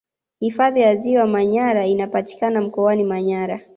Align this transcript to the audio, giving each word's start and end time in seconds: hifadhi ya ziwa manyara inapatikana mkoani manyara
hifadhi 0.39 0.81
ya 0.81 0.95
ziwa 0.95 1.27
manyara 1.27 1.85
inapatikana 1.85 2.61
mkoani 2.61 3.03
manyara 3.03 3.61